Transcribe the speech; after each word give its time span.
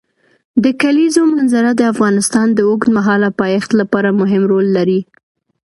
د 0.63 0.65
کلیزو 0.81 1.21
منظره 1.33 1.71
د 1.75 1.81
افغانستان 1.93 2.47
د 2.53 2.59
اوږدمهاله 2.69 3.29
پایښت 3.41 3.71
لپاره 3.81 4.09
مهم 4.21 4.43
رول 4.51 4.67
لري. 4.77 5.01